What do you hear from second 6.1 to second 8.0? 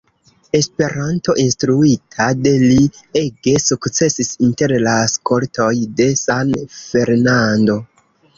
San Fernando.